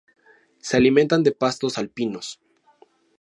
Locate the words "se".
0.57-0.77